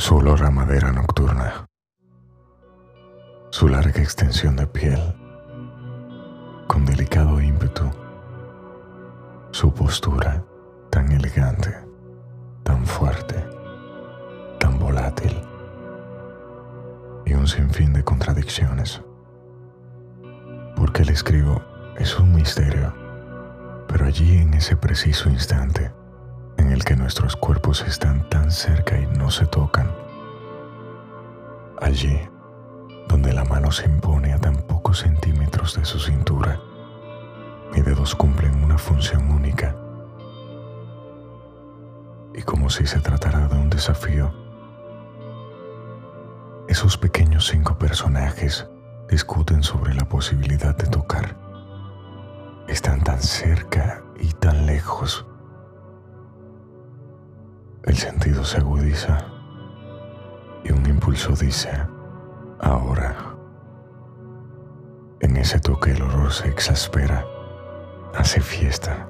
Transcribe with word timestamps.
su 0.00 0.16
olor 0.16 0.42
a 0.44 0.50
madera 0.50 0.92
nocturna, 0.92 1.66
su 3.50 3.68
larga 3.68 4.00
extensión 4.00 4.56
de 4.56 4.66
piel, 4.66 4.98
con 6.66 6.86
delicado 6.86 7.38
ímpetu, 7.38 7.84
su 9.50 9.74
postura 9.74 10.42
tan 10.88 11.12
elegante, 11.12 11.76
tan 12.62 12.86
fuerte, 12.86 13.46
tan 14.58 14.78
volátil 14.78 15.38
y 17.26 17.34
un 17.34 17.46
sinfín 17.46 17.92
de 17.92 18.02
contradicciones. 18.02 19.02
Porque 20.76 21.02
el 21.02 21.10
escribo 21.10 21.60
es 21.98 22.18
un 22.18 22.34
misterio, 22.34 22.94
pero 23.86 24.06
allí 24.06 24.38
en 24.38 24.54
ese 24.54 24.76
preciso 24.76 25.28
instante, 25.28 25.92
en 26.56 26.72
el 26.72 26.84
que 26.84 26.96
nuestros 26.96 27.36
cuerpos 27.36 27.84
están 27.86 28.30
tan 28.30 28.50
cerca 28.50 28.98
y 28.98 29.06
no 29.06 29.30
se 29.30 29.44
tocan. 29.46 29.89
Allí, 31.80 32.20
donde 33.08 33.32
la 33.32 33.44
mano 33.44 33.72
se 33.72 33.86
impone 33.86 34.32
a 34.32 34.38
tan 34.38 34.56
pocos 34.56 35.00
centímetros 35.00 35.76
de 35.76 35.84
su 35.84 35.98
cintura, 35.98 36.60
mis 37.72 37.84
dedos 37.84 38.14
cumplen 38.14 38.62
una 38.62 38.76
función 38.76 39.30
única. 39.30 39.74
Y 42.34 42.42
como 42.42 42.68
si 42.70 42.86
se 42.86 43.00
tratara 43.00 43.48
de 43.48 43.56
un 43.56 43.70
desafío, 43.70 44.32
esos 46.68 46.96
pequeños 46.98 47.46
cinco 47.46 47.78
personajes 47.78 48.68
discuten 49.08 49.62
sobre 49.62 49.94
la 49.94 50.04
posibilidad 50.04 50.76
de 50.76 50.86
tocar. 50.86 51.36
Están 52.68 53.02
tan 53.02 53.20
cerca 53.20 54.04
y 54.18 54.32
tan 54.34 54.66
lejos 54.66 55.26
el 57.84 57.96
sentido 57.96 58.44
se 58.44 58.58
agudiza 58.58 59.29
impulso 61.00 61.32
dice, 61.32 61.70
ahora. 62.60 63.16
En 65.20 65.34
ese 65.38 65.58
toque 65.58 65.92
el 65.92 66.02
olor 66.02 66.30
se 66.30 66.48
exaspera, 66.48 67.24
hace 68.14 68.42
fiesta. 68.42 69.08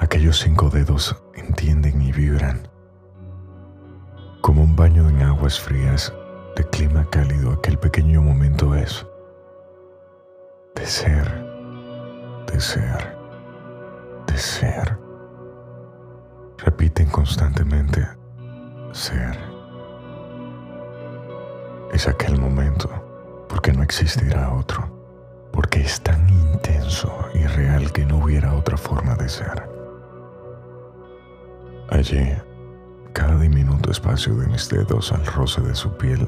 Aquellos 0.00 0.40
cinco 0.40 0.68
dedos 0.68 1.16
entienden 1.34 2.02
y 2.02 2.10
vibran. 2.10 2.66
Como 4.40 4.64
un 4.64 4.74
baño 4.74 5.08
en 5.08 5.22
aguas 5.22 5.60
frías 5.60 6.12
de 6.56 6.64
clima 6.70 7.06
cálido 7.08 7.52
aquel 7.52 7.78
pequeño 7.78 8.20
momento 8.20 8.74
es. 8.74 9.06
De 10.74 10.86
ser, 10.86 11.28
de 12.52 12.60
ser, 12.60 13.16
de 14.26 14.36
ser 14.36 14.98
repiten 16.58 17.08
constantemente 17.08 18.08
ser. 18.92 19.49
Es 22.00 22.08
aquel 22.08 22.40
momento 22.40 22.88
porque 23.46 23.74
no 23.74 23.82
existirá 23.82 24.54
otro, 24.54 24.88
porque 25.52 25.82
es 25.82 26.00
tan 26.00 26.26
intenso 26.30 27.12
y 27.34 27.44
real 27.44 27.92
que 27.92 28.06
no 28.06 28.24
hubiera 28.24 28.54
otra 28.54 28.78
forma 28.78 29.14
de 29.16 29.28
ser. 29.28 29.68
Allí, 31.90 32.26
cada 33.12 33.38
diminuto 33.38 33.90
espacio 33.90 34.34
de 34.36 34.46
mis 34.46 34.70
dedos 34.70 35.12
al 35.12 35.26
roce 35.26 35.60
de 35.60 35.74
su 35.74 35.94
piel 35.98 36.26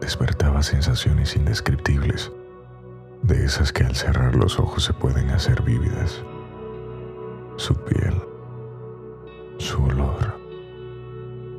despertaba 0.00 0.62
sensaciones 0.62 1.34
indescriptibles, 1.34 2.30
de 3.24 3.44
esas 3.44 3.72
que 3.72 3.82
al 3.82 3.96
cerrar 3.96 4.36
los 4.36 4.60
ojos 4.60 4.84
se 4.84 4.92
pueden 4.92 5.30
hacer 5.30 5.60
vívidas. 5.62 6.22
Su 7.56 7.74
piel, 7.74 8.14
su 9.58 9.82
olor, 9.82 10.38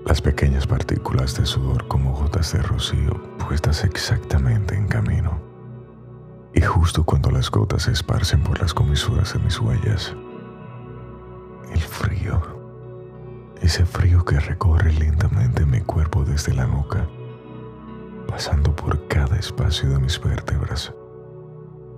las 0.06 0.22
pequeñas 0.22 0.66
partículas 0.66 1.36
de 1.36 1.46
sudor 1.46 1.86
como 1.90 2.14
gotas 2.14 2.54
de 2.54 2.62
rocío 2.62 3.31
puestas 3.52 3.84
exactamente 3.84 4.76
en 4.76 4.88
camino. 4.88 5.38
Y 6.54 6.62
justo 6.62 7.04
cuando 7.04 7.30
las 7.32 7.52
gotas 7.52 7.84
se 7.84 7.92
esparcen 7.92 8.42
por 8.44 8.62
las 8.62 8.74
comisuras 8.74 9.34
de 9.34 9.40
mis 9.40 9.60
huellas, 9.60 10.16
el 11.74 11.82
frío, 11.82 12.42
ese 13.60 13.86
frío 13.86 14.24
que 14.24 14.40
recorre 14.40 14.94
lentamente 14.94 15.66
mi 15.66 15.82
cuerpo 15.82 16.24
desde 16.24 16.54
la 16.54 16.66
nuca, 16.66 17.06
pasando 18.26 18.74
por 18.74 19.06
cada 19.10 19.36
espacio 19.36 19.90
de 19.90 20.00
mis 20.00 20.18
vértebras, 20.22 20.94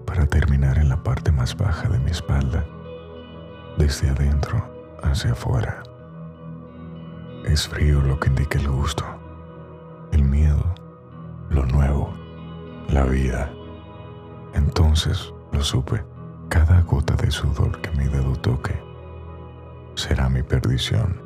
para 0.07 0.25
terminar 0.25 0.79
en 0.79 0.89
la 0.89 1.03
parte 1.03 1.31
más 1.31 1.55
baja 1.55 1.87
de 1.87 1.99
mi 1.99 2.09
espalda, 2.09 2.65
desde 3.77 4.09
adentro 4.09 4.97
hacia 5.03 5.33
afuera. 5.33 5.83
Es 7.45 7.67
frío 7.67 8.01
lo 8.01 8.19
que 8.19 8.29
indica 8.29 8.57
el 8.57 8.69
gusto, 8.69 9.05
la 12.89 13.05
vida. 13.05 13.51
Entonces 14.53 15.33
lo 15.51 15.63
supe, 15.63 16.03
cada 16.49 16.81
gota 16.81 17.15
de 17.15 17.31
sudor 17.31 17.81
que 17.81 17.91
mi 17.91 18.05
dedo 18.05 18.35
toque 18.35 18.79
será 19.95 20.29
mi 20.29 20.43
perdición. 20.43 21.22